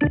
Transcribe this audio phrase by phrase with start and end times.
[0.00, 0.10] Hello,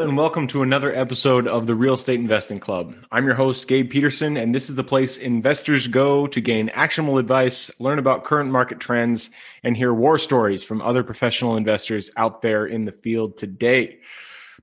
[0.00, 2.96] and welcome to another episode of the Real Estate Investing Club.
[3.12, 7.18] I'm your host, Gabe Peterson, and this is the place investors go to gain actionable
[7.18, 9.30] advice, learn about current market trends,
[9.62, 14.00] and hear war stories from other professional investors out there in the field today.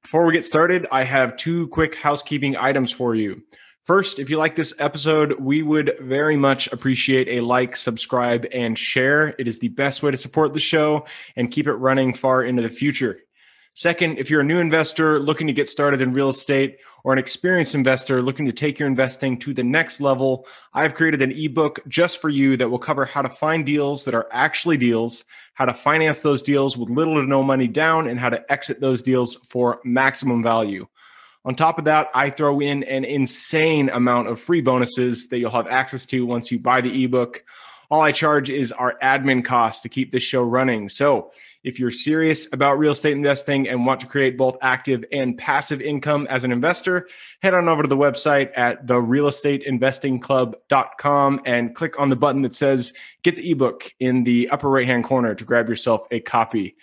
[0.02, 3.44] Before we get started, I have two quick housekeeping items for you.
[3.90, 8.78] First, if you like this episode, we would very much appreciate a like, subscribe, and
[8.78, 9.34] share.
[9.40, 12.62] It is the best way to support the show and keep it running far into
[12.62, 13.22] the future.
[13.74, 17.18] Second, if you're a new investor looking to get started in real estate or an
[17.18, 21.80] experienced investor looking to take your investing to the next level, I've created an ebook
[21.88, 25.66] just for you that will cover how to find deals that are actually deals, how
[25.66, 29.02] to finance those deals with little to no money down, and how to exit those
[29.02, 30.86] deals for maximum value.
[31.50, 35.50] On top of that, I throw in an insane amount of free bonuses that you'll
[35.50, 37.44] have access to once you buy the ebook.
[37.90, 40.90] All I charge is our admin costs to keep this show running.
[40.90, 41.32] So,
[41.64, 45.82] if you're serious about real estate investing and want to create both active and passive
[45.82, 47.08] income as an investor,
[47.42, 52.94] head on over to the website at therealestateinvestingclub.com and click on the button that says
[53.24, 56.76] Get the ebook in the upper right hand corner to grab yourself a copy.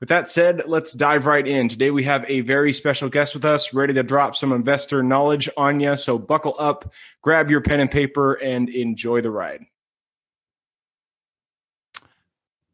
[0.00, 1.68] With that said, let's dive right in.
[1.68, 5.50] Today we have a very special guest with us, ready to drop some investor knowledge
[5.58, 5.94] on you.
[5.94, 9.66] So buckle up, grab your pen and paper, and enjoy the ride.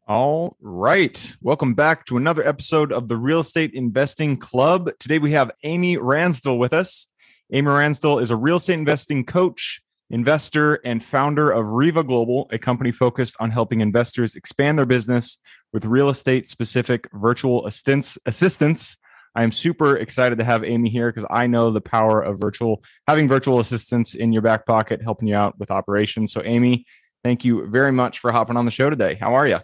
[0.07, 1.35] All right.
[1.41, 4.89] Welcome back to another episode of the Real Estate Investing Club.
[4.97, 7.09] Today we have Amy Ransdell with us.
[7.51, 12.57] Amy Ransdell is a real estate investing coach, investor, and founder of REVA Global, a
[12.57, 15.37] company focused on helping investors expand their business
[15.73, 18.97] with real estate specific virtual assistance.
[19.35, 22.83] I am super excited to have Amy here because I know the power of virtual
[23.07, 26.31] having virtual assistants in your back pocket helping you out with operations.
[26.31, 26.85] So Amy,
[27.23, 29.13] thank you very much for hopping on the show today.
[29.15, 29.59] How are you?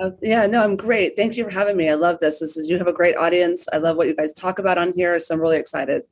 [0.00, 1.16] Uh, yeah, no, I'm great.
[1.16, 1.90] Thank you for having me.
[1.90, 2.38] I love this.
[2.38, 3.66] This is you have a great audience.
[3.70, 6.02] I love what you guys talk about on here, so I'm really excited.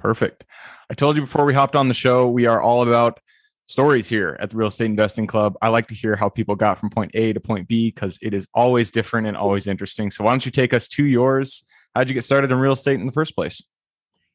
[0.00, 0.44] Perfect.
[0.90, 3.20] I told you before we hopped on the show, we are all about
[3.66, 5.56] stories here at the Real Estate Investing Club.
[5.62, 8.34] I like to hear how people got from point A to point B because it
[8.34, 10.10] is always different and always interesting.
[10.10, 11.62] So why don't you take us to yours?
[11.94, 13.62] How'd you get started in real estate in the first place?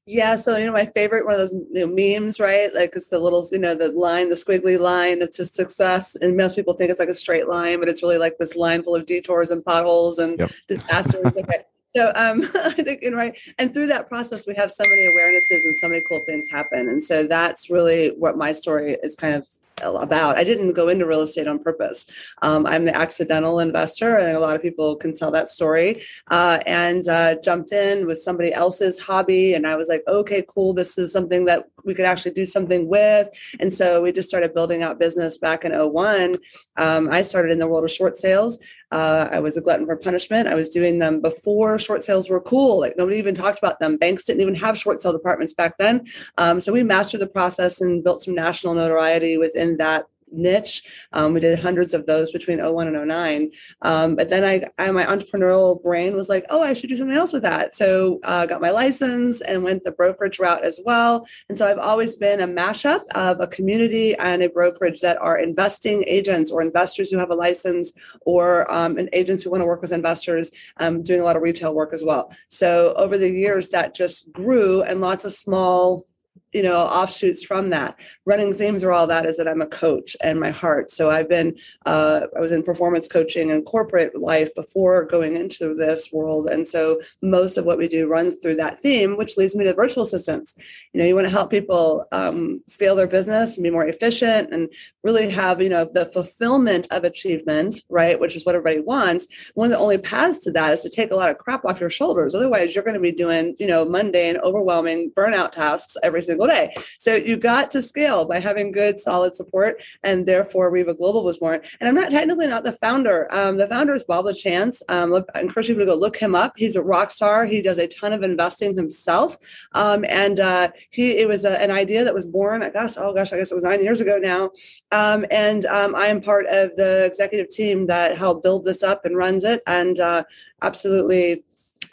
[0.07, 2.71] Yeah, so you know my favorite one of those you know, memes, right?
[2.73, 6.37] Like it's the little, you know, the line, the squiggly line of to success, and
[6.37, 8.95] most people think it's like a straight line, but it's really like this line full
[8.95, 10.51] of detours and potholes and yep.
[10.67, 11.35] disasters.
[11.35, 11.63] okay.
[11.95, 15.63] So um, I think know, right, and through that process, we have so many awarenesses
[15.63, 19.35] and so many cool things happen, and so that's really what my story is kind
[19.35, 19.47] of
[19.81, 20.37] about.
[20.37, 22.07] I didn't go into real estate on purpose.
[22.41, 26.03] Um, I'm the accidental investor, and a lot of people can tell that story.
[26.31, 30.73] Uh, and uh, jumped in with somebody else's hobby, and I was like, okay, cool.
[30.73, 33.29] This is something that we could actually do something with.
[33.59, 36.35] And so we just started building out business back in 01.
[36.77, 38.59] Um, I started in the world of short sales.
[38.95, 40.47] Uh, I was a glutton for punishment.
[40.47, 42.79] I was doing them before short sales were cool.
[42.79, 43.97] Like nobody even talked about them.
[43.97, 46.07] Banks didn't even have short sale departments back then.
[46.37, 50.83] Um, so we mastered the process and built some national notoriety within that niche.
[51.13, 53.51] Um, we did hundreds of those between 01 and 09.
[53.81, 57.15] Um, but then I, I, my entrepreneurial brain was like, oh, I should do something
[57.15, 57.75] else with that.
[57.75, 61.27] So I uh, got my license and went the brokerage route as well.
[61.49, 65.39] And so I've always been a mashup of a community and a brokerage that are
[65.39, 69.81] investing agents or investors who have a license or um, agents who want to work
[69.81, 72.31] with investors, um, doing a lot of retail work as well.
[72.49, 76.07] So over the years, that just grew and lots of small
[76.55, 77.99] you know offshoots from that.
[78.25, 80.89] Running theme through all that is that i'm a coach and my heart.
[80.89, 81.53] So i've been
[81.85, 86.47] uh, i was in performance coaching and corporate life before going into this world.
[86.47, 89.73] And so most of what we do runs through that theme which leads me to
[89.73, 90.55] virtual assistants.
[90.93, 94.53] You know you want to help people um, scale their business and be more efficient
[94.53, 94.69] and
[95.03, 99.27] really have you know the fulfillment of achievement right which is what everybody wants.
[99.55, 101.81] One of the only paths to that is to take a lot of crap off
[101.81, 102.33] your shoulders.
[102.33, 106.67] Otherwise you're going to be doing you know mundane overwhelming burnout tasks every single single
[106.67, 106.73] day.
[106.97, 111.39] So you got to scale by having good, solid support, and therefore REVA Global was
[111.39, 111.61] born.
[111.79, 113.27] And I'm not technically not the founder.
[113.31, 114.81] Um, the founder is Bob LaChance.
[114.89, 116.53] Um, I encourage people to go look him up.
[116.55, 117.45] He's a rock star.
[117.45, 119.37] He does a ton of investing himself,
[119.73, 122.63] um, and uh, he it was a, an idea that was born.
[122.63, 124.51] I guess oh gosh, I guess it was nine years ago now.
[124.91, 129.05] Um, and um, I am part of the executive team that helped build this up
[129.05, 130.23] and runs it, and uh,
[130.61, 131.43] absolutely.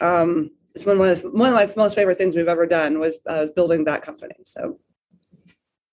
[0.01, 3.47] Um, it's one of one of my most favorite things we've ever done was uh,
[3.55, 4.35] building that company.
[4.45, 4.79] So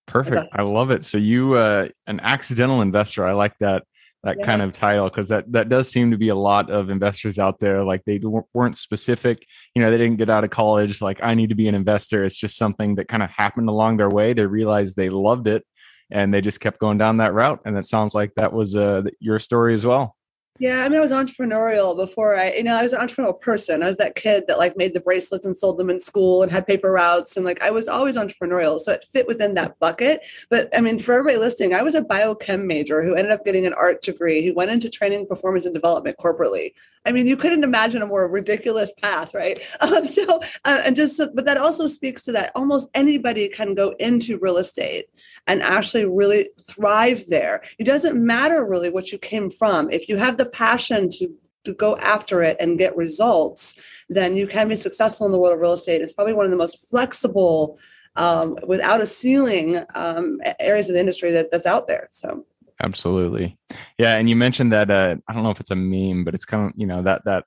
[0.07, 0.49] perfect.
[0.53, 1.05] I love it.
[1.05, 3.25] So you uh, an accidental investor.
[3.25, 3.83] I like that
[4.23, 4.45] that yeah.
[4.45, 7.59] kind of title because that that does seem to be a lot of investors out
[7.59, 8.19] there like they
[8.53, 9.43] weren't specific
[9.73, 12.23] you know they didn't get out of college like i need to be an investor
[12.23, 15.65] it's just something that kind of happened along their way they realized they loved it
[16.11, 17.61] and they just kept going down that route.
[17.65, 20.15] And it sounds like that was uh, your story as well.
[20.61, 23.81] Yeah, I mean, I was entrepreneurial before I, you know, I was an entrepreneurial person.
[23.81, 26.51] I was that kid that like made the bracelets and sold them in school and
[26.51, 27.35] had paper routes.
[27.35, 28.79] And like, I was always entrepreneurial.
[28.79, 30.23] So it fit within that bucket.
[30.51, 33.65] But I mean, for everybody listening, I was a biochem major who ended up getting
[33.65, 36.73] an art degree, who went into training, performance, and development corporately.
[37.05, 39.59] I mean, you couldn't imagine a more ridiculous path, right?
[39.81, 43.95] Um, so, uh, and just, but that also speaks to that almost anybody can go
[43.99, 45.05] into real estate
[45.47, 47.63] and actually really thrive there.
[47.79, 49.89] It doesn't matter really what you came from.
[49.89, 51.33] If you have the passion to
[51.63, 53.75] to go after it and get results,
[54.09, 56.01] then you can be successful in the world of real estate.
[56.01, 57.77] It's probably one of the most flexible,
[58.15, 62.07] um, without a ceiling, um, areas of the industry that, that's out there.
[62.09, 62.45] So
[62.81, 63.57] absolutely,
[63.97, 64.17] yeah.
[64.17, 66.67] And you mentioned that uh, I don't know if it's a meme, but it's kind
[66.67, 67.45] of you know that that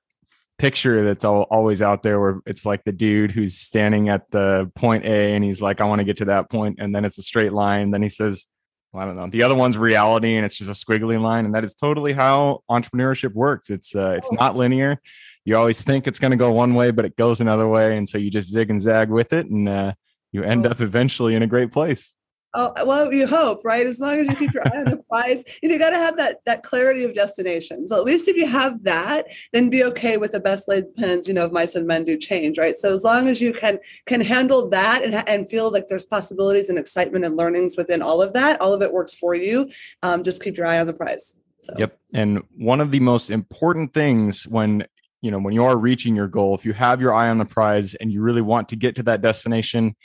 [0.57, 4.71] picture that's all, always out there where it's like the dude who's standing at the
[4.75, 7.17] point A and he's like, I want to get to that point, and then it's
[7.17, 7.91] a straight line.
[7.91, 8.47] Then he says,
[8.95, 9.27] well, I don't know.
[9.27, 12.63] The other one's reality, and it's just a squiggly line, and that is totally how
[12.71, 13.69] entrepreneurship works.
[13.69, 15.01] It's uh, it's not linear.
[15.43, 18.07] You always think it's going to go one way, but it goes another way, and
[18.07, 19.93] so you just zig and zag with it, and uh,
[20.31, 22.15] you end up eventually in a great place.
[22.57, 23.85] Oh well, you hope, right?
[23.85, 26.15] As long as you keep your eye on the prize, you, you got to have
[26.15, 27.85] that that clarity of destination.
[27.87, 31.27] So at least if you have that, then be okay with the best laid plans,
[31.27, 32.77] you know, of mice and men do change, right?
[32.77, 36.69] So as long as you can can handle that and and feel like there's possibilities
[36.69, 39.69] and excitement and learnings within all of that, all of it works for you.
[40.01, 41.37] Um, just keep your eye on the prize.
[41.59, 41.73] So.
[41.77, 41.97] Yep.
[42.13, 44.85] And one of the most important things when
[45.21, 47.45] you know when you are reaching your goal, if you have your eye on the
[47.45, 49.95] prize and you really want to get to that destination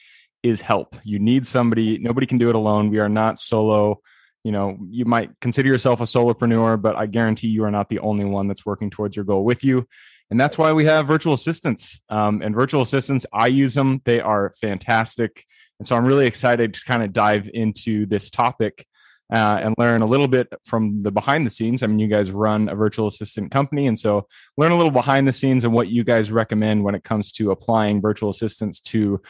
[0.42, 0.96] is help.
[1.04, 1.98] You need somebody.
[1.98, 2.90] Nobody can do it alone.
[2.90, 4.00] We are not solo.
[4.44, 7.98] You know, you might consider yourself a solopreneur, but I guarantee you are not the
[7.98, 9.86] only one that's working towards your goal with you.
[10.30, 12.00] And that's why we have virtual assistants.
[12.08, 14.00] Um, and virtual assistants, I use them.
[14.04, 15.44] They are fantastic.
[15.78, 18.86] And so I'm really excited to kind of dive into this topic
[19.32, 21.82] uh, and learn a little bit from the behind the scenes.
[21.82, 24.26] I mean, you guys run a virtual assistant company, and so
[24.56, 27.50] learn a little behind the scenes and what you guys recommend when it comes to
[27.50, 29.20] applying virtual assistants to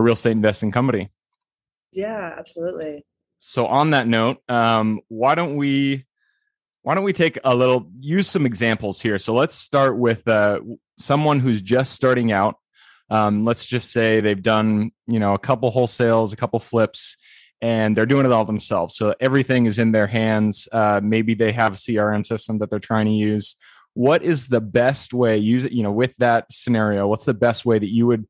[0.00, 1.10] a real estate investing company.
[1.92, 3.04] Yeah, absolutely.
[3.38, 6.04] So on that note, um, why don't we
[6.82, 9.18] why don't we take a little use some examples here?
[9.18, 10.60] So let's start with uh,
[10.98, 12.56] someone who's just starting out.
[13.10, 17.16] Um, let's just say they've done you know a couple wholesales, a couple flips,
[17.60, 18.96] and they're doing it all themselves.
[18.96, 20.68] So everything is in their hands.
[20.70, 23.56] Uh, maybe they have a CRM system that they're trying to use.
[23.94, 25.38] What is the best way?
[25.38, 27.08] Use it, you know, with that scenario.
[27.08, 28.26] What's the best way that you would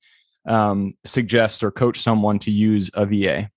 [0.47, 3.51] um, suggest or coach someone to use a VA?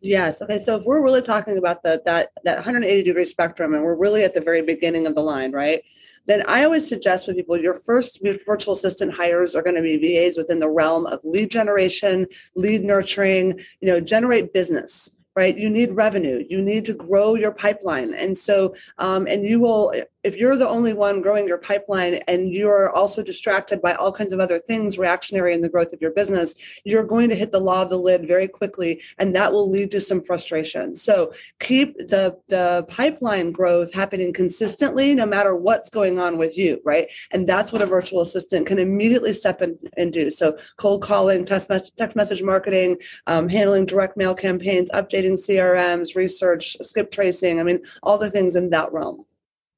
[0.00, 0.42] Yes.
[0.42, 0.58] Okay.
[0.58, 4.22] So if we're really talking about the, that that 180 degree spectrum, and we're really
[4.22, 5.82] at the very beginning of the line, right?
[6.26, 9.96] Then I always suggest with people your first virtual assistant hires are going to be
[9.96, 15.68] VAs within the realm of lead generation, lead nurturing, you know, generate business right you
[15.68, 19.92] need revenue you need to grow your pipeline and so um, and you will
[20.24, 24.32] if you're the only one growing your pipeline and you're also distracted by all kinds
[24.32, 26.54] of other things reactionary in the growth of your business
[26.84, 29.90] you're going to hit the law of the lid very quickly and that will lead
[29.90, 30.94] to some frustration.
[30.94, 36.80] So keep the the pipeline growth happening consistently no matter what's going on with you
[36.84, 37.08] right?
[37.30, 40.30] And that's what a virtual assistant can immediately step in and do.
[40.30, 46.76] So cold calling text, text message marketing um, handling direct mail campaigns updating crms research
[46.82, 49.24] skip tracing i mean all the things in that realm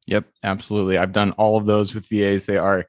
[0.06, 0.98] Yep, absolutely.
[0.98, 2.46] I've done all of those with VAs.
[2.46, 2.86] They are,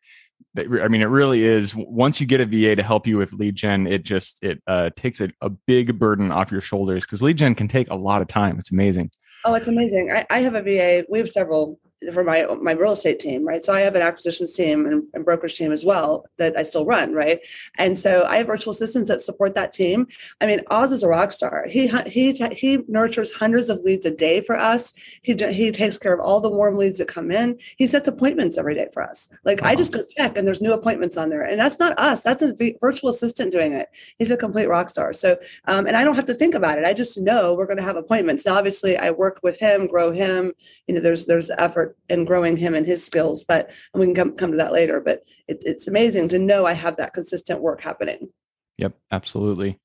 [0.57, 1.75] I mean, it really is.
[1.75, 4.89] Once you get a VA to help you with lead gen, it just it uh,
[4.95, 8.21] takes a, a big burden off your shoulders because lead gen can take a lot
[8.21, 8.57] of time.
[8.59, 9.11] It's amazing.
[9.45, 10.11] Oh, it's amazing.
[10.11, 11.05] I, I have a VA.
[11.09, 11.79] We have several
[12.13, 13.63] for my my real estate team, right?
[13.63, 16.85] So I have an acquisitions team and, and, brokerage team as well that I still
[16.85, 17.39] run, right?
[17.77, 20.07] And so I have virtual assistants that support that team.
[20.39, 21.65] I mean, Oz is a rock star.
[21.67, 24.93] He he he nurtures hundreds of leads a day for us.
[25.23, 27.57] He he takes care of all the warm leads that come in.
[27.77, 29.29] He sets appointments every day for us.
[29.43, 32.21] Like I just go check and there's new appointments on there, and that's not us.
[32.21, 33.89] That's a virtual assistant doing it.
[34.19, 35.13] He's a complete rock star.
[35.13, 36.85] So um, and I don't have to think about it.
[36.85, 38.45] I just know we're going to have appointments.
[38.45, 40.53] Now, obviously, I work with him, grow him.
[40.87, 43.43] You know, there's there's effort and growing him and his skills.
[43.43, 45.01] But we can come, come to that later.
[45.01, 48.29] But it, it's amazing to know I have that consistent work happening.
[48.77, 49.79] Yep, absolutely.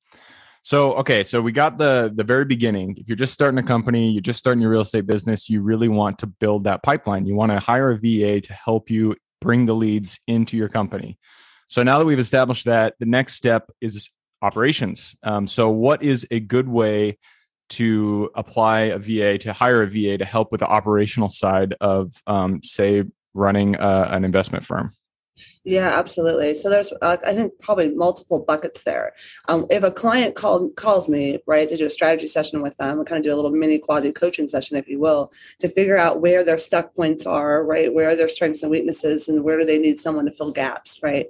[0.61, 2.95] So, okay, so we got the the very beginning.
[2.97, 5.89] If you're just starting a company, you're just starting your real estate business, you really
[5.89, 7.25] want to build that pipeline.
[7.25, 11.19] You want to hire a VA to help you bring the leads into your company.
[11.67, 14.09] So now that we've established that, the next step is
[14.41, 15.15] operations.
[15.23, 17.17] Um, so, what is a good way
[17.69, 22.13] to apply a VA to hire a VA to help with the operational side of,
[22.27, 23.03] um, say,
[23.33, 24.93] running uh, an investment firm?
[25.65, 26.55] Yeah, absolutely.
[26.55, 29.13] So there's, uh, I think, probably multiple buckets there.
[29.47, 32.99] Um, if a client call, calls me, right, to do a strategy session with them,
[32.99, 35.97] we kind of do a little mini quasi coaching session, if you will, to figure
[35.97, 39.57] out where their stuck points are, right, where are their strengths and weaknesses, and where
[39.57, 41.27] do they need someone to fill gaps, right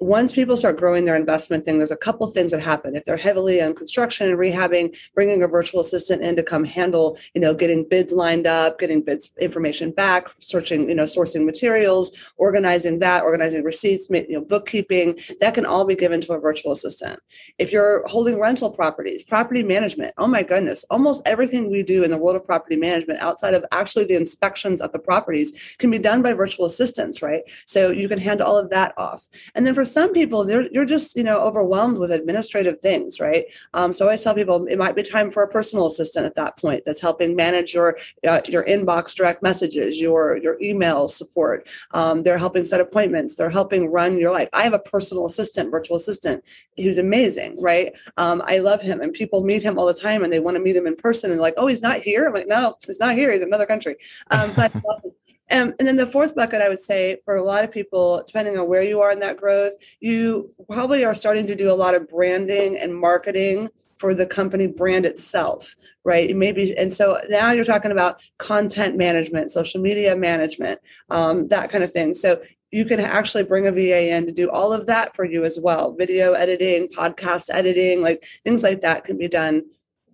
[0.00, 2.94] once people start growing their investment thing, there's a couple things that happen.
[2.94, 7.18] If they're heavily on construction and rehabbing, bringing a virtual assistant in to come handle,
[7.34, 12.12] you know, getting bids lined up, getting bids information back, searching, you know, sourcing materials,
[12.36, 16.72] organizing that, organizing receipts, you know, bookkeeping, that can all be given to a virtual
[16.72, 17.18] assistant.
[17.58, 22.10] If you're holding rental properties, property management, oh my goodness, almost everything we do in
[22.10, 25.98] the world of property management outside of actually the inspections of the properties can be
[25.98, 27.42] done by virtual assistants, right?
[27.64, 29.26] So you can hand all of that off.
[29.54, 33.20] And then then for some people, they're, you're just, you know, overwhelmed with administrative things,
[33.20, 33.44] right?
[33.72, 36.34] Um, so I always tell people it might be time for a personal assistant at
[36.34, 37.96] that point that's helping manage your
[38.26, 41.68] uh, your inbox direct messages, your your email support.
[41.92, 43.36] Um, they're helping set appointments.
[43.36, 44.48] They're helping run your life.
[44.52, 46.42] I have a personal assistant, virtual assistant,
[46.76, 47.92] who's amazing, right?
[48.16, 50.60] Um, I love him, and people meet him all the time, and they want to
[50.60, 52.26] meet him in person, and like, oh, he's not here.
[52.26, 53.30] I'm like, no, he's not here.
[53.30, 53.94] He's in another country.
[54.32, 54.72] Um, but
[55.50, 58.56] Um, and then the fourth bucket, I would say, for a lot of people, depending
[58.58, 61.94] on where you are in that growth, you probably are starting to do a lot
[61.94, 66.34] of branding and marketing for the company brand itself, right?
[66.34, 70.80] Maybe, and so now you're talking about content management, social media management,
[71.10, 72.14] um, that kind of thing.
[72.14, 72.40] So
[72.70, 75.58] you can actually bring a VA in to do all of that for you as
[75.60, 75.92] well.
[75.92, 79.64] Video editing, podcast editing, like things like that can be done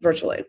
[0.01, 0.43] virtually.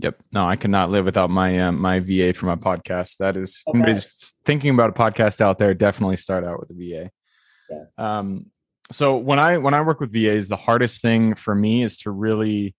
[0.00, 0.22] Yep.
[0.32, 3.16] No, I cannot live without my um, my VA for my podcast.
[3.18, 3.78] That is, okay.
[3.78, 7.10] somebody's thinking about a podcast out there, definitely start out with a VA.
[7.68, 7.86] Yes.
[7.98, 8.46] Um,
[8.92, 12.10] so when I when I work with VAs, the hardest thing for me is to
[12.10, 12.74] really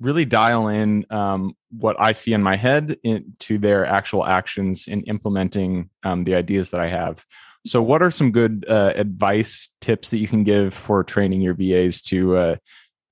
[0.00, 5.02] really dial in um, what I see in my head into their actual actions in
[5.04, 7.24] implementing um, the ideas that I have.
[7.66, 11.54] So, what are some good uh, advice tips that you can give for training your
[11.54, 12.56] VAs to uh,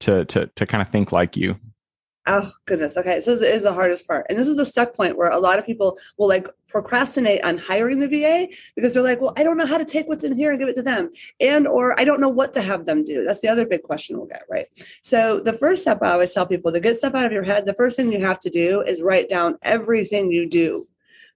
[0.00, 1.56] to to to kind of think like you?
[2.26, 2.96] Oh goodness.
[2.96, 3.20] Okay.
[3.20, 4.26] So this is the hardest part.
[4.28, 7.58] And this is the stuck point where a lot of people will like procrastinate on
[7.58, 10.34] hiring the VA because they're like, well, I don't know how to take what's in
[10.34, 11.10] here and give it to them.
[11.40, 13.24] And or I don't know what to have them do.
[13.24, 14.66] That's the other big question we'll get, right?
[15.02, 17.66] So the first step I always tell people to get stuff out of your head,
[17.66, 20.86] the first thing you have to do is write down everything you do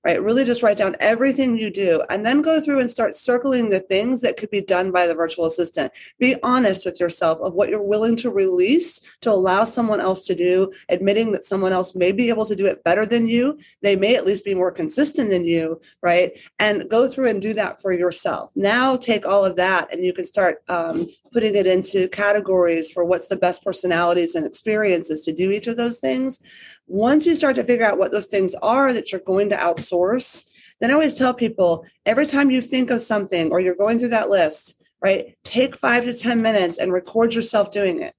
[0.05, 0.23] right?
[0.23, 3.81] Really just write down everything you do and then go through and start circling the
[3.81, 5.93] things that could be done by the virtual assistant.
[6.19, 10.35] Be honest with yourself of what you're willing to release to allow someone else to
[10.35, 13.59] do, admitting that someone else may be able to do it better than you.
[13.83, 16.33] They may at least be more consistent than you, right?
[16.59, 18.53] And go through and do that for yourself.
[18.55, 23.05] Now take all of that and you can start um, putting it into categories for
[23.05, 26.41] what's the best personalities and experiences to do each of those things.
[26.89, 30.45] Once you start to figure out what those things are that you're going to outsource,
[30.81, 34.09] then I always tell people every time you think of something or you're going through
[34.09, 38.15] that list, right, take five to 10 minutes and record yourself doing it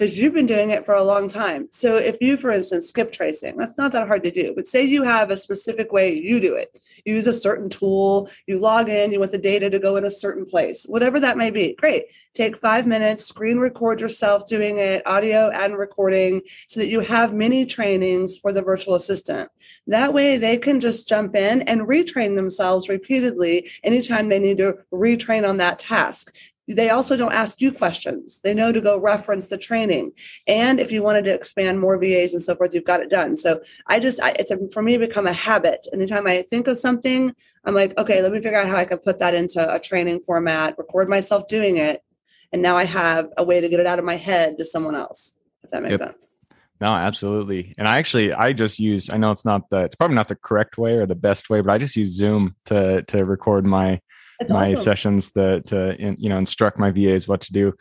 [0.00, 1.68] because you've been doing it for a long time.
[1.70, 4.54] So if you, for instance, skip tracing, that's not that hard to do.
[4.56, 6.74] But say you have a specific way you do it.
[7.04, 10.06] You use a certain tool, you log in, you want the data to go in
[10.06, 11.74] a certain place, whatever that may be.
[11.74, 12.06] Great.
[12.32, 17.34] Take five minutes, screen record yourself doing it, audio and recording, so that you have
[17.34, 19.50] mini trainings for the virtual assistant.
[19.88, 24.78] That way they can just jump in and retrain themselves repeatedly anytime they need to
[24.92, 26.32] retrain on that task.
[26.74, 28.40] They also don't ask you questions.
[28.44, 30.12] They know to go reference the training.
[30.46, 33.36] And if you wanted to expand more VAs and so forth, you've got it done.
[33.36, 35.86] So I just, I, it's a, for me, to become a habit.
[35.92, 37.34] Anytime I think of something,
[37.64, 40.20] I'm like, okay, let me figure out how I can put that into a training
[40.20, 42.02] format, record myself doing it.
[42.52, 44.94] And now I have a way to get it out of my head to someone
[44.94, 45.34] else,
[45.64, 46.10] if that makes yep.
[46.10, 46.26] sense.
[46.80, 47.74] No, absolutely.
[47.76, 50.34] And I actually I just use I know it's not the it's probably not the
[50.36, 54.00] correct way or the best way, but I just use Zoom to to record my
[54.40, 54.82] that's my awesome.
[54.82, 57.74] sessions that to you know instruct my VAs what to do.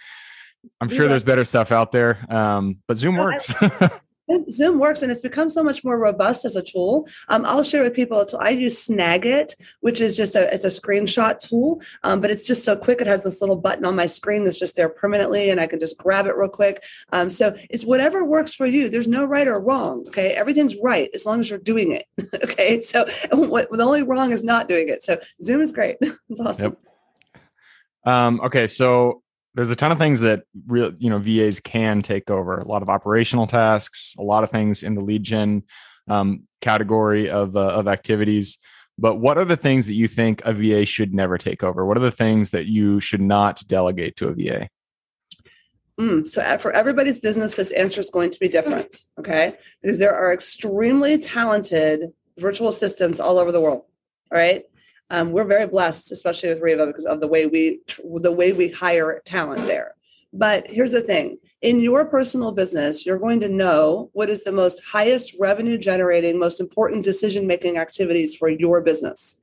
[0.82, 1.10] I'm sure yeah.
[1.10, 3.54] there's better stuff out there, um, but Zoom works.
[4.52, 7.08] Zoom works and it's become so much more robust as a tool.
[7.28, 8.28] Um, I'll share with people.
[8.28, 12.46] So I use Snagit, which is just a it's a screenshot tool, um, but it's
[12.46, 13.02] just so quick.
[13.02, 15.80] It has this little button on my screen that's just there permanently, and I can
[15.80, 16.84] just grab it real quick.
[17.12, 18.90] Um, so it's whatever works for you.
[18.90, 20.06] There's no right or wrong.
[20.08, 22.06] Okay, everything's right as long as you're doing it.
[22.44, 25.02] okay, so what the only wrong is not doing it.
[25.02, 25.98] So Zoom is great.
[26.30, 26.76] it's awesome.
[28.06, 28.14] Yep.
[28.14, 29.22] Um, okay, so
[29.56, 32.58] there's a ton of things that real you know VAs can take over.
[32.58, 35.64] A lot of operational tasks, a lot of things in the lead gen
[36.08, 38.58] um, category of uh, of activities.
[38.98, 41.86] But what are the things that you think a VA should never take over?
[41.86, 44.70] What are the things that you should not delegate to a VA?
[46.00, 49.04] Mm, so uh, for everybody's business, this answer is going to be different.
[49.18, 53.84] Okay, because there are extremely talented virtual assistants all over the world.
[54.32, 54.66] Right.
[55.10, 57.80] Um, we're very blessed, especially with REVA, because of the way we
[58.16, 59.96] the way we hire talent there.
[60.32, 64.52] But here's the thing in your personal business, you're going to know what is the
[64.52, 69.38] most highest revenue generating, most important decision making activities for your business.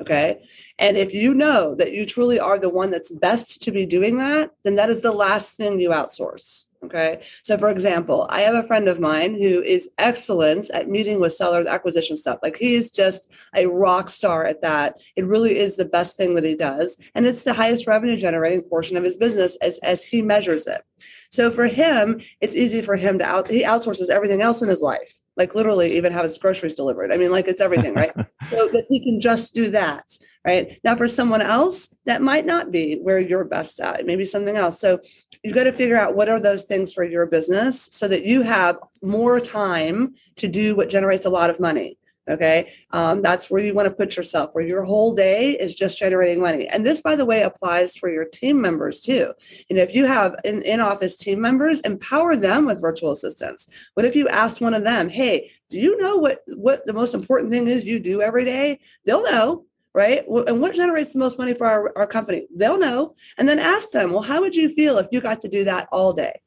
[0.00, 0.42] Okay.
[0.78, 4.16] And if you know that you truly are the one that's best to be doing
[4.18, 6.66] that, then that is the last thing you outsource.
[6.84, 7.22] Okay.
[7.42, 11.32] So, for example, I have a friend of mine who is excellent at meeting with
[11.32, 12.40] sellers acquisition stuff.
[12.42, 14.96] Like he's just a rock star at that.
[15.14, 16.98] It really is the best thing that he does.
[17.14, 20.82] And it's the highest revenue generating portion of his business as, as he measures it.
[21.30, 24.82] So, for him, it's easy for him to out, he outsources everything else in his
[24.82, 27.12] life like literally even have his groceries delivered.
[27.12, 28.12] I mean, like it's everything, right?
[28.50, 30.04] so that he can just do that,
[30.44, 30.78] right?
[30.84, 34.04] Now, for someone else, that might not be where you're best at.
[34.04, 34.78] Maybe something else.
[34.78, 35.00] So
[35.42, 38.42] you've got to figure out what are those things for your business so that you
[38.42, 41.98] have more time to do what generates a lot of money.
[42.30, 42.72] Okay.
[42.90, 46.40] Um, that's where you want to put yourself, where your whole day is just generating
[46.40, 46.68] money.
[46.68, 49.32] And this, by the way, applies for your team members too.
[49.68, 53.68] And if you have in, in office team members, empower them with virtual assistants.
[53.94, 57.14] What if you ask one of them, hey, do you know what, what the most
[57.14, 58.78] important thing is you do every day?
[59.04, 59.64] They'll know
[59.94, 60.24] right?
[60.26, 62.46] And what generates the most money for our, our company?
[62.56, 63.14] They'll know.
[63.36, 65.86] And then ask them, well, how would you feel if you got to do that
[65.92, 66.40] all day?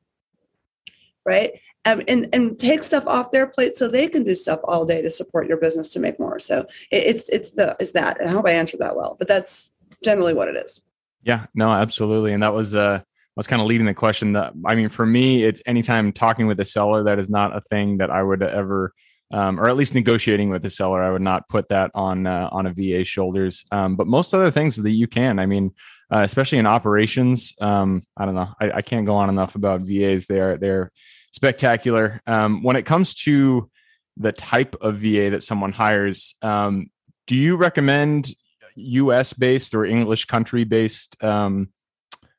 [1.25, 4.85] Right um, and and take stuff off their plate so they can do stuff all
[4.85, 6.39] day to support your business to make more.
[6.39, 8.17] So it, it's it's the is that.
[8.25, 9.71] I hope I answered that well, but that's
[10.03, 10.81] generally what it is.
[11.21, 13.01] Yeah, no, absolutely, and that was uh
[13.35, 16.59] was kind of leading the question that I mean, for me, it's anytime talking with
[16.59, 18.93] a seller that is not a thing that I would ever,
[19.31, 22.49] um, or at least negotiating with the seller, I would not put that on uh,
[22.51, 23.63] on a VA's shoulders.
[23.71, 25.71] Um, but most other things that you can, I mean,
[26.11, 29.81] uh, especially in operations, um, I don't know, I, I, can't go on enough about
[29.81, 30.27] VAs.
[30.27, 30.91] They're they're
[31.35, 32.21] spectacular.
[32.25, 33.69] Um, when it comes to
[34.15, 36.87] the type of VA that someone hires, um,
[37.27, 38.33] do you recommend
[38.75, 41.69] US based or English country based um,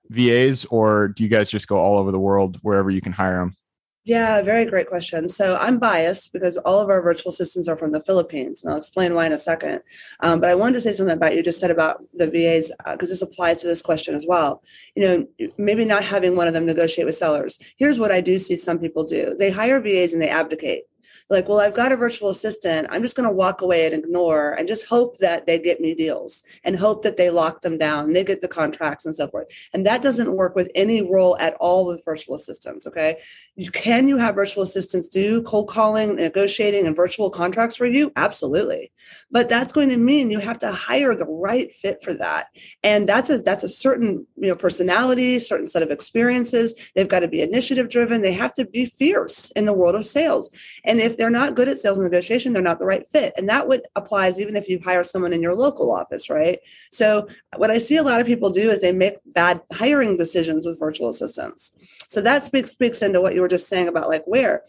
[0.09, 3.41] VAs, or do you guys just go all over the world wherever you can hire
[3.41, 3.57] them?
[4.07, 5.29] Yeah, very great question.
[5.29, 8.79] So I'm biased because all of our virtual assistants are from the Philippines, and I'll
[8.79, 9.81] explain why in a second.
[10.21, 13.11] Um, but I wanted to say something about you just said about the VAs because
[13.11, 14.63] uh, this applies to this question as well.
[14.95, 17.59] You know, maybe not having one of them negotiate with sellers.
[17.79, 20.85] Here's what I do see some people do: they hire VAs and they abdicate
[21.29, 22.87] like, well, I've got a virtual assistant.
[22.91, 25.95] I'm just going to walk away and ignore and just hope that they get me
[25.95, 29.49] deals and hope that they lock them down, they get the contracts and so forth.
[29.73, 32.87] And that doesn't work with any role at all with virtual assistants.
[32.87, 33.19] Okay.
[33.57, 38.13] You, can you have virtual assistants do cold calling, negotiating, and virtual contracts for you?
[38.15, 38.93] Absolutely.
[39.31, 42.49] But that's going to mean you have to hire the right fit for that.
[42.83, 46.75] And that's a that's a certain you know personality, certain set of experiences.
[46.95, 48.23] They've got to be initiative driven.
[48.23, 50.51] They have to be fierce in the world of sales.
[50.85, 53.33] And if they're not good at sales and negotiation, they're not the right fit.
[53.37, 56.61] And that would applies even if you hire someone in your local office, right?
[56.91, 60.67] So what I see a lot of people do is they make bad hiring decisions
[60.67, 61.73] with virtual assistants.
[62.07, 64.63] So that speaks speaks into what you were just saying about like where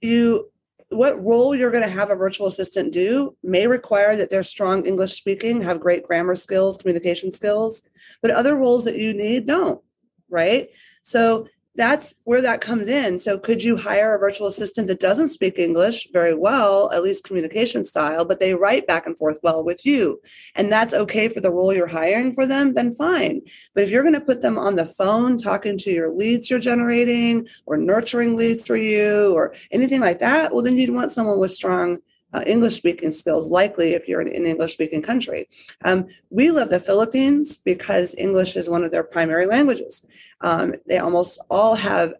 [0.00, 0.50] you
[0.90, 4.86] what role you're going to have a virtual assistant do may require that they're strong
[4.86, 7.82] English speaking, have great grammar skills, communication skills,
[8.22, 9.82] but other roles that you need don't,
[10.30, 10.70] right?
[11.02, 11.46] So
[11.78, 13.18] that's where that comes in.
[13.18, 17.24] So, could you hire a virtual assistant that doesn't speak English very well, at least
[17.24, 20.20] communication style, but they write back and forth well with you?
[20.56, 23.40] And that's okay for the role you're hiring for them, then fine.
[23.74, 26.58] But if you're going to put them on the phone talking to your leads you're
[26.58, 31.38] generating or nurturing leads for you or anything like that, well, then you'd want someone
[31.38, 31.98] with strong
[32.34, 35.48] uh, English speaking skills, likely if you're in an English speaking country.
[35.84, 40.04] Um, we love the Philippines because English is one of their primary languages.
[40.40, 42.14] Um, they almost all have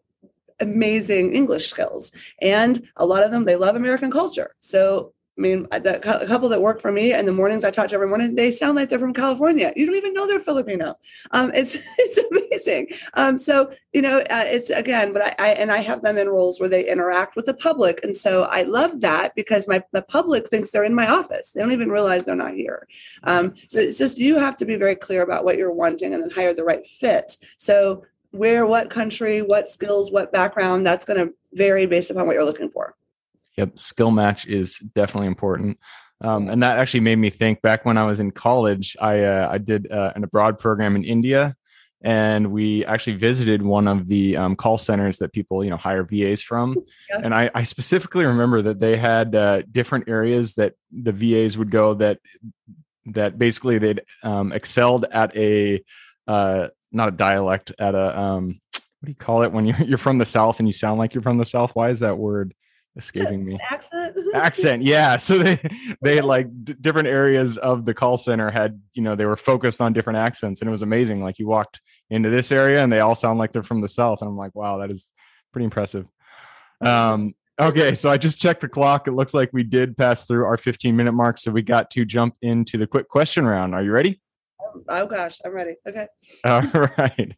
[0.60, 4.54] amazing English skills, and a lot of them they love American culture.
[4.60, 7.88] So I mean, the a couple that work for me in the mornings I talk
[7.88, 9.72] to every morning, they sound like they're from California.
[9.76, 10.96] You don't even know they're Filipino.
[11.30, 12.88] Um, it's it's amazing.
[13.14, 16.28] Um, so you know, uh, it's again, but I, I, and I have them in
[16.28, 20.02] roles where they interact with the public, and so I love that because my the
[20.02, 21.50] public thinks they're in my office.
[21.50, 22.88] They don't even realize they're not here.
[23.22, 26.22] Um, so it's just you have to be very clear about what you're wanting, and
[26.22, 27.36] then hire the right fit.
[27.58, 32.34] So where, what country, what skills, what background, that's going to vary based upon what
[32.34, 32.94] you're looking for.
[33.58, 35.78] Yep, skill match is definitely important.
[36.20, 39.48] Um, and that actually made me think back when I was in college, I, uh,
[39.52, 41.54] I did uh, an abroad program in India
[42.02, 46.04] and we actually visited one of the um, call centers that people you know hire
[46.04, 46.76] VAs from.
[47.10, 51.70] And I, I, specifically remember that they had uh, different areas that the VAs would
[51.70, 52.20] go that
[53.06, 55.82] that basically they'd um, excelled at a
[56.28, 59.98] uh, not a dialect at a um, what do you call it when you're you're
[59.98, 61.74] from the south and you sound like you're from the south?
[61.74, 62.54] Why is that word?
[62.98, 63.58] Escaping me.
[63.70, 64.16] Accent.
[64.34, 65.16] Accent, yeah.
[65.16, 65.58] So they
[66.02, 69.80] they like d- different areas of the call center had you know they were focused
[69.80, 71.22] on different accents, and it was amazing.
[71.22, 71.80] Like you walked
[72.10, 74.54] into this area, and they all sound like they're from the south, and I'm like,
[74.54, 75.08] wow, that is
[75.52, 76.06] pretty impressive.
[76.84, 79.08] Um, okay, so I just checked the clock.
[79.08, 82.04] It looks like we did pass through our 15 minute mark, so we got to
[82.04, 83.74] jump into the quick question round.
[83.74, 84.20] Are you ready?
[84.88, 85.76] Oh gosh, I'm ready.
[85.86, 86.06] Okay.
[86.44, 86.62] All
[86.98, 87.34] right.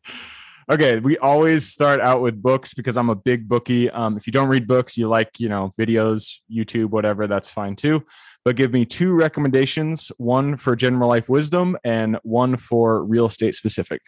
[0.68, 3.90] Okay, we always start out with books because I'm a big bookie.
[3.90, 7.77] Um, if you don't read books, you like, you know, videos, YouTube, whatever, that's fine
[7.77, 8.05] too.
[8.44, 13.55] But give me two recommendations one for general life wisdom and one for real estate
[13.55, 14.03] specific.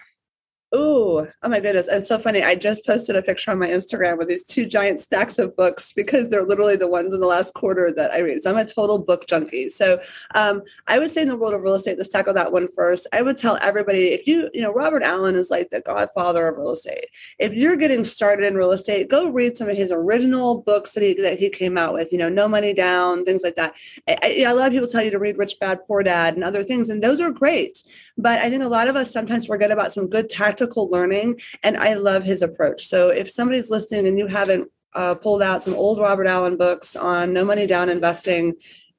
[0.75, 1.87] Ooh, oh my goodness.
[1.91, 2.43] It's so funny.
[2.43, 5.93] I just posted a picture on my Instagram with these two giant stacks of books
[5.93, 8.43] because they're literally the ones in the last quarter that I read.
[8.43, 9.69] So I'm a total book junkie.
[9.69, 10.01] So
[10.35, 13.07] um, I would say in the world of real estate, let's tackle that one first.
[13.13, 16.57] I would tell everybody if you, you know, Robert Allen is like the godfather of
[16.57, 17.09] real estate.
[17.39, 21.03] If you're getting started in real estate, go read some of his original books that
[21.03, 23.75] he, that he came out with, you know, No Money Down, things like that.
[24.09, 26.43] I, I, a lot of people tell you to read Rich Dad Poor Dad and
[26.43, 27.85] other things, and those are great.
[28.17, 30.31] But I think a lot of us sometimes forget about some good
[30.63, 31.41] tactical learning.
[31.63, 32.87] And I love his approach.
[32.87, 36.97] So if somebody's listening and you haven't uh, pulled out some old Robert Allen books
[36.97, 38.55] on no money down investing,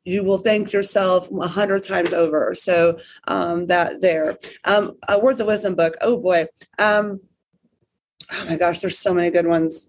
[0.05, 2.53] you will thank yourself a hundred times over.
[2.55, 5.95] So um, that there, um, a words of wisdom book.
[6.01, 6.47] Oh boy,
[6.77, 7.21] um,
[8.31, 9.87] oh my gosh, there's so many good ones.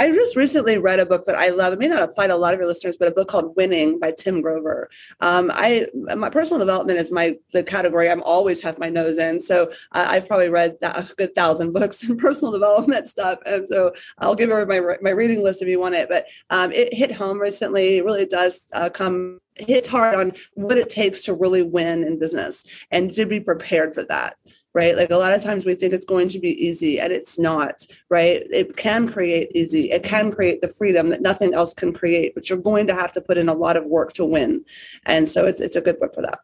[0.00, 1.74] I just recently read a book that I love.
[1.74, 3.98] It may not apply to a lot of your listeners, but a book called Winning
[3.98, 4.88] by Tim Grover.
[5.20, 9.42] Um, I my personal development is my the category I'm always have my nose in.
[9.42, 13.92] So uh, I've probably read a good thousand books in personal development stuff, and so
[14.16, 16.08] I'll give her my my reading list if you want it.
[16.08, 17.98] But um, it hit home recently.
[17.98, 22.18] It really does uh, come hits hard on what it takes to really win in
[22.18, 24.36] business and to be prepared for that
[24.74, 24.96] right?
[24.96, 27.86] Like a lot of times we think it's going to be easy and it's not,
[28.08, 28.42] right?
[28.50, 32.48] It can create easy, it can create the freedom that nothing else can create, but
[32.48, 34.64] you're going to have to put in a lot of work to win.
[35.06, 36.40] And so it's it's a good book for that.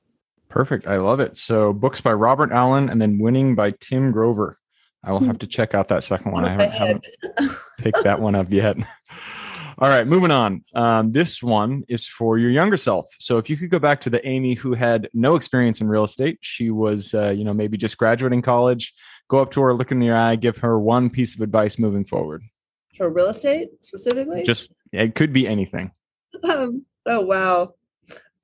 [0.48, 0.86] Perfect.
[0.86, 1.36] I love it.
[1.36, 4.56] So books by Robert Allen and then Winning by Tim Grover.
[5.04, 5.26] I will hmm.
[5.26, 6.44] have to check out that second one.
[6.44, 7.06] I haven't, haven't
[7.78, 8.76] picked that one up yet.
[9.78, 10.64] All right, moving on.
[10.74, 13.06] Um, this one is for your younger self.
[13.18, 16.04] So if you could go back to the Amy who had no experience in real
[16.04, 18.94] estate, she was, uh, you know, maybe just graduating college,
[19.28, 22.06] go up to her, look in the eye, give her one piece of advice moving
[22.06, 22.42] forward.
[22.96, 24.44] For real estate specifically?
[24.44, 25.92] Just, it could be anything.
[26.44, 27.72] Um, oh, wow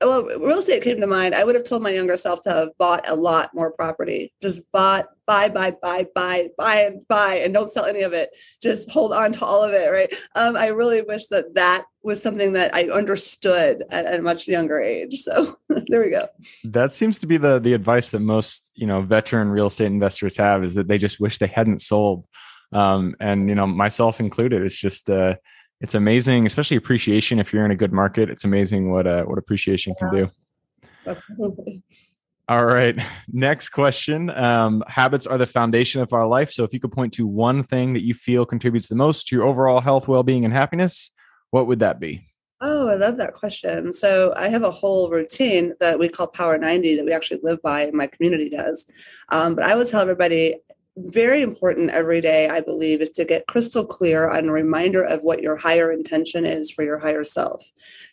[0.02, 1.34] well, real estate came to mind.
[1.34, 4.32] I would have told my younger self to have bought a lot more property.
[4.42, 8.30] Just bought, buy, buy, buy, buy, buy, and buy, and don't sell any of it.
[8.60, 10.12] Just hold on to all of it, right?
[10.34, 14.48] Um, I really wish that that was something that I understood at, at a much
[14.48, 15.20] younger age.
[15.20, 16.28] So there we go.
[16.64, 20.36] That seems to be the the advice that most you know veteran real estate investors
[20.36, 22.26] have is that they just wish they hadn't sold.
[22.72, 24.62] Um, and you know myself included.
[24.62, 25.08] It's just.
[25.08, 25.36] Uh,
[25.82, 27.40] it's amazing, especially appreciation.
[27.40, 30.30] If you're in a good market, it's amazing what uh, what appreciation can do.
[31.06, 31.82] Absolutely.
[32.48, 32.96] All right.
[33.32, 34.30] Next question.
[34.30, 36.52] Um, habits are the foundation of our life.
[36.52, 39.36] So, if you could point to one thing that you feel contributes the most to
[39.36, 41.10] your overall health, well being, and happiness,
[41.50, 42.28] what would that be?
[42.60, 43.92] Oh, I love that question.
[43.92, 47.60] So, I have a whole routine that we call Power 90 that we actually live
[47.62, 48.86] by, and my community does.
[49.30, 50.56] Um, but I would tell everybody
[50.96, 55.22] very important every day, I believe, is to get crystal clear on a reminder of
[55.22, 57.64] what your higher intention is for your higher self.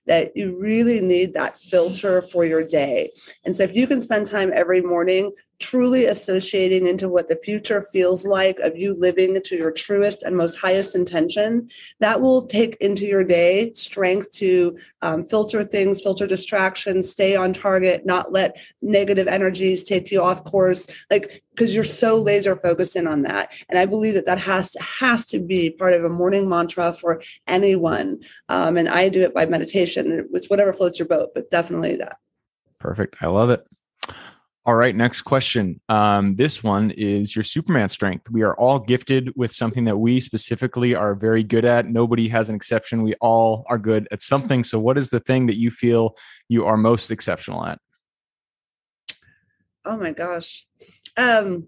[0.08, 3.12] That you really need that filter for your day.
[3.46, 7.82] And so, if you can spend time every morning truly associating into what the future
[7.82, 11.70] feels like of you living to your truest and most highest intention,
[12.00, 17.54] that will take into your day strength to um, filter things, filter distractions, stay on
[17.54, 20.88] target, not let negative energies take you off course.
[21.12, 23.52] Like, because you're so laser focused in on that.
[23.68, 26.94] And I believe that that has to, has to be part of a morning mantra
[26.94, 28.22] for anyone.
[28.48, 30.30] Um, and I do it by meditation.
[30.32, 32.16] It's whatever floats your boat, but definitely that.
[32.80, 33.18] Perfect.
[33.20, 33.68] I love it.
[34.70, 35.82] All right, next question.
[35.90, 38.30] Um, this one is your Superman strength.
[38.30, 41.88] We are all gifted with something that we specifically are very good at.
[41.88, 43.02] Nobody has an exception.
[43.02, 44.64] We all are good at something.
[44.64, 46.16] So, what is the thing that you feel
[46.50, 47.80] you are most exceptional at?
[49.86, 50.68] Oh my gosh.
[51.18, 51.66] Um,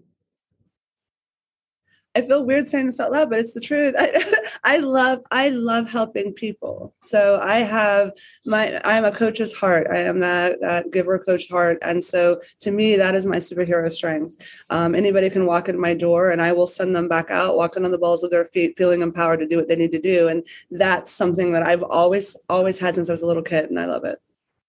[2.14, 3.94] I feel weird saying this out loud, but it's the truth.
[3.98, 6.94] I, I love I love helping people.
[7.00, 8.12] So I have
[8.44, 9.86] my I am a coach's heart.
[9.90, 13.90] I am that that giver coach heart, and so to me that is my superhero
[13.90, 14.36] strength.
[14.68, 17.84] Um, anybody can walk in my door, and I will send them back out, walking
[17.84, 20.28] on the balls of their feet, feeling empowered to do what they need to do,
[20.28, 23.80] and that's something that I've always always had since I was a little kid, and
[23.80, 24.20] I love it.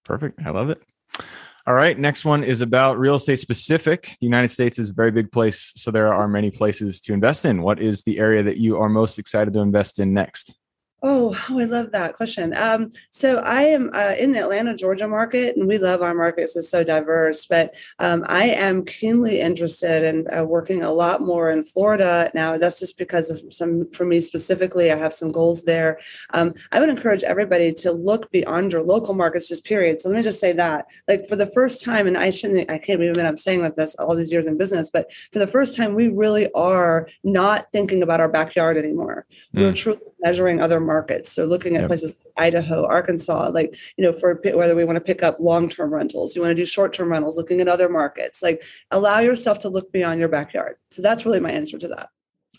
[0.05, 0.39] Perfect.
[0.45, 0.81] I love it.
[1.65, 1.97] All right.
[1.97, 4.17] Next one is about real estate specific.
[4.19, 7.45] The United States is a very big place, so there are many places to invest
[7.45, 7.61] in.
[7.61, 10.55] What is the area that you are most excited to invest in next?
[11.05, 12.55] Oh, oh, I love that question.
[12.55, 16.55] Um, so I am uh, in the Atlanta, Georgia market, and we love our markets.
[16.55, 17.45] It's so diverse.
[17.45, 22.57] But um, I am keenly interested in uh, working a lot more in Florida now.
[22.57, 25.99] That's just because of some, for me specifically, I have some goals there.
[26.29, 29.99] Um, I would encourage everybody to look beyond your local markets, just period.
[29.99, 32.77] So let me just say that, like for the first time, and I shouldn't, I
[32.77, 35.75] can't believe I'm saying like this all these years in business, but for the first
[35.75, 39.25] time, we really are not thinking about our backyard anymore.
[39.53, 39.61] Mm.
[39.61, 41.31] We're truly measuring other markets markets.
[41.31, 41.89] So looking at yep.
[41.89, 45.93] places like Idaho, Arkansas, like, you know, for whether we want to pick up long-term
[45.93, 49.69] rentals, you want to do short-term rentals, looking at other markets, like allow yourself to
[49.69, 50.75] look beyond your backyard.
[50.91, 52.09] So that's really my answer to that.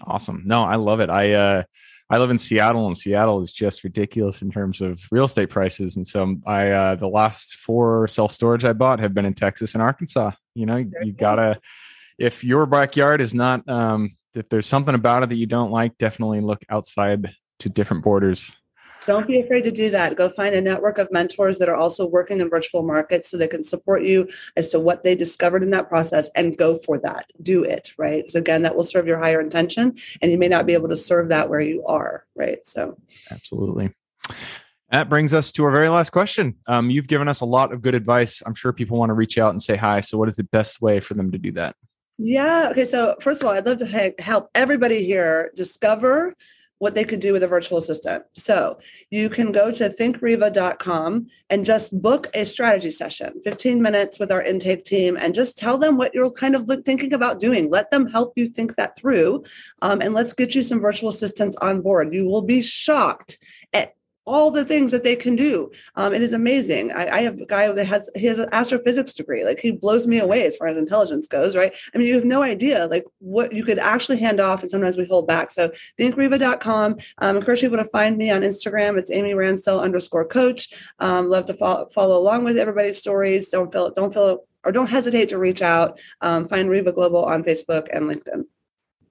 [0.02, 0.42] Awesome.
[0.44, 1.10] No, I love it.
[1.10, 1.62] I, uh,
[2.10, 5.96] I live in Seattle, and Seattle is just ridiculous in terms of real estate prices.
[5.96, 9.74] And so, I uh, the last four self storage I bought have been in Texas
[9.74, 10.32] and Arkansas.
[10.54, 11.58] You know, you gotta
[12.18, 15.96] if your backyard is not um, if there's something about it that you don't like,
[15.98, 18.56] definitely look outside to different borders.
[19.06, 20.16] Don't be afraid to do that.
[20.16, 23.48] Go find a network of mentors that are also working in virtual markets so they
[23.48, 27.26] can support you as to what they discovered in that process and go for that.
[27.42, 28.30] Do it, right?
[28.30, 30.96] So again, that will serve your higher intention and you may not be able to
[30.96, 32.66] serve that where you are, right?
[32.66, 32.96] So
[33.30, 33.92] Absolutely.
[34.90, 36.56] That brings us to our very last question.
[36.66, 38.42] Um, you've given us a lot of good advice.
[38.46, 40.00] I'm sure people want to reach out and say hi.
[40.00, 41.74] So, what is the best way for them to do that?
[42.16, 42.68] Yeah.
[42.70, 42.84] Okay.
[42.84, 46.34] So, first of all, I'd love to help everybody here discover
[46.84, 48.22] what they could do with a virtual assistant.
[48.34, 54.30] So you can go to thinkreva.com and just book a strategy session, 15 minutes with
[54.30, 57.70] our intake team, and just tell them what you're kind of thinking about doing.
[57.70, 59.44] Let them help you think that through.
[59.80, 62.12] Um, and let's get you some virtual assistants on board.
[62.12, 63.38] You will be shocked
[64.26, 65.70] all the things that they can do.
[65.96, 66.92] Um, it is amazing.
[66.92, 69.44] I, I, have a guy that has he has an astrophysics degree.
[69.44, 71.54] Like he blows me away as far as intelligence goes.
[71.54, 71.72] Right?
[71.94, 74.96] I mean, you have no idea like what you could actually hand off, and sometimes
[74.96, 75.50] we hold back.
[75.52, 76.96] So thinkreva.com.
[77.18, 78.98] Um, encourage people to find me on Instagram.
[78.98, 80.72] It's Amy Ransdell underscore coach.
[80.98, 83.50] Um, love to follow follow along with everybody's stories.
[83.50, 86.00] Don't feel don't feel or don't hesitate to reach out.
[86.22, 88.44] Um, find REVA Global on Facebook and LinkedIn.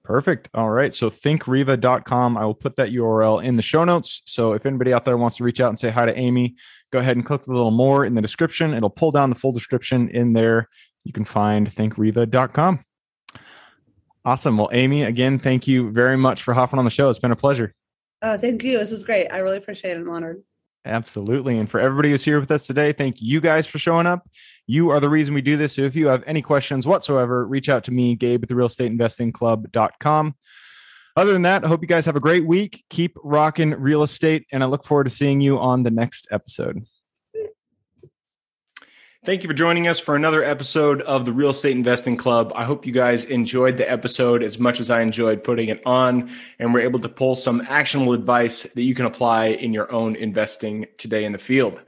[0.04, 0.50] Perfect.
[0.52, 0.92] All right.
[0.92, 2.36] So thinkreva.com.
[2.36, 4.20] I will put that URL in the show notes.
[4.26, 6.56] So if anybody out there wants to reach out and say hi to Amy,
[6.92, 8.74] go ahead and click the little more in the description.
[8.74, 10.68] It'll pull down the full description in there.
[11.04, 12.84] You can find thinkreva.com.
[14.26, 14.58] Awesome.
[14.58, 17.08] Well, Amy, again, thank you very much for hopping on the show.
[17.08, 17.74] It's been a pleasure.
[18.22, 18.78] Oh, thank you.
[18.78, 19.28] This is great.
[19.28, 20.00] I really appreciate it.
[20.00, 20.42] I'm honored.
[20.84, 21.58] Absolutely.
[21.58, 24.28] And for everybody who's here with us today, thank you guys for showing up.
[24.66, 25.74] You are the reason we do this.
[25.74, 28.66] So if you have any questions whatsoever, reach out to me, Gabe at the real
[28.66, 30.34] estate investing club.com.
[31.16, 32.84] Other than that, I hope you guys have a great week.
[32.90, 36.84] Keep rocking real estate, and I look forward to seeing you on the next episode.
[39.24, 42.52] Thank you for joining us for another episode of the Real Estate Investing Club.
[42.54, 46.30] I hope you guys enjoyed the episode as much as I enjoyed putting it on,
[46.58, 50.14] and we're able to pull some actionable advice that you can apply in your own
[50.14, 51.80] investing today in the field.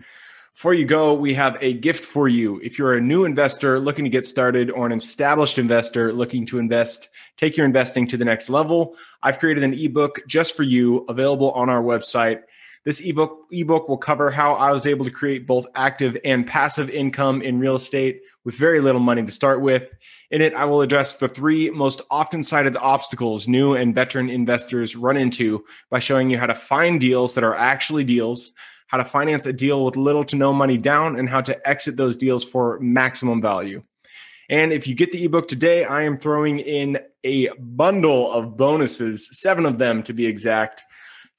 [0.55, 2.59] Before you go, we have a gift for you.
[2.64, 6.59] If you're a new investor looking to get started or an established investor looking to
[6.59, 11.05] invest, take your investing to the next level, I've created an ebook just for you
[11.11, 12.44] available on our website
[12.87, 16.88] this ebook ebook will cover how I was able to create both active and passive
[16.88, 19.83] income in real estate with very little money to start with.
[20.31, 24.94] In it, I will address the three most often cited obstacles new and veteran investors
[24.94, 28.53] run into by showing you how to find deals that are actually deals,
[28.87, 31.96] how to finance a deal with little to no money down, and how to exit
[31.96, 33.83] those deals for maximum value.
[34.49, 39.29] And if you get the ebook today, I am throwing in a bundle of bonuses,
[39.33, 40.85] seven of them to be exact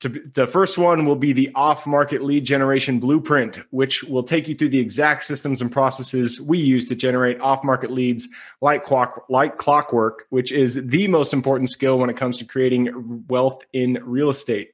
[0.02, 4.48] to, the first one will be the off market lead generation blueprint, which will take
[4.48, 8.28] you through the exact systems and processes we use to generate off market leads
[8.62, 13.26] like, clock, like clockwork, which is the most important skill when it comes to creating
[13.28, 14.72] wealth in real estate.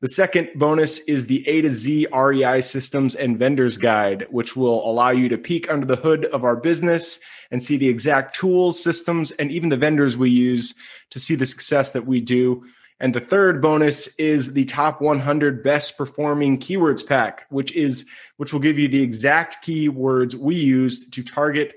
[0.00, 4.84] The second bonus is the A to Z REI systems and vendors guide, which will
[4.88, 7.18] allow you to peek under the hood of our business
[7.50, 10.74] and see the exact tools, systems, and even the vendors we use
[11.10, 12.64] to see the success that we do
[13.00, 18.06] and the third bonus is the top 100 best performing keywords pack, which is
[18.38, 21.74] which will give you the exact keywords we use to target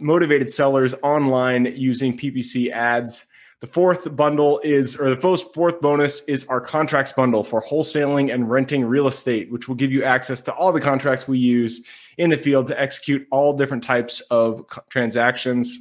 [0.00, 3.26] motivated sellers online using PPC ads.
[3.60, 8.50] The fourth bundle is, or the fourth bonus is our contracts bundle for wholesaling and
[8.50, 11.82] renting real estate, which will give you access to all the contracts we use
[12.18, 15.78] in the field to execute all different types of transactions.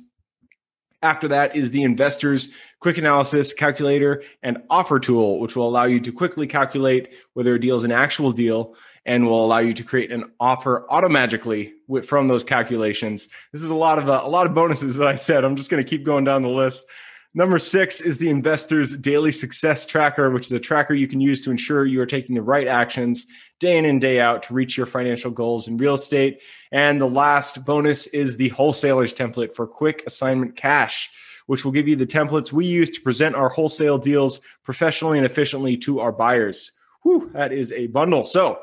[1.04, 6.00] After that is the investor's quick analysis calculator and offer tool, which will allow you
[6.00, 9.84] to quickly calculate whether a deal is an actual deal and will allow you to
[9.84, 13.28] create an offer automagically with, from those calculations.
[13.52, 15.44] This is a lot of uh, a lot of bonuses that I said.
[15.44, 16.88] I'm just going to keep going down the list.
[17.36, 21.42] Number six is the investor's daily success tracker, which is a tracker you can use
[21.42, 23.26] to ensure you are taking the right actions
[23.60, 26.42] day in and day out to reach your financial goals in real estate.
[26.72, 31.10] And the last bonus is the wholesaler's template for quick assignment cash,
[31.48, 35.26] which will give you the templates we use to present our wholesale deals professionally and
[35.26, 36.72] efficiently to our buyers.
[37.02, 38.26] Whew, that is a bundle.
[38.26, 38.62] So,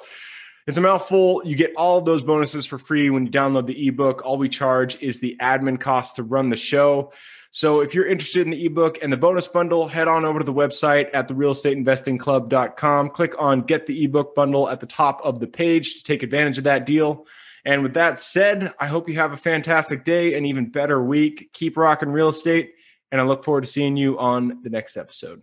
[0.67, 1.43] it's a mouthful.
[1.45, 4.25] You get all of those bonuses for free when you download the ebook.
[4.25, 7.13] All we charge is the admin cost to run the show.
[7.51, 10.45] So if you're interested in the ebook and the bonus bundle, head on over to
[10.45, 13.11] the website at therealestateinvestingclub.com.
[13.11, 16.59] Click on get the ebook bundle at the top of the page to take advantage
[16.59, 17.27] of that deal.
[17.65, 21.51] And with that said, I hope you have a fantastic day and even better week.
[21.53, 22.73] Keep rocking real estate.
[23.13, 25.43] And I look forward to seeing you on the next episode.